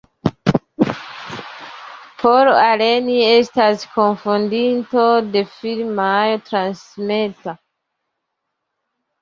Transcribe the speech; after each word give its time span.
Paul 2.23 2.49
Allen 2.69 3.11
estas 3.25 3.85
kunfondinto 3.97 5.05
de 5.37 5.45
firmao 5.59 6.43
Transmeta. 6.49 7.57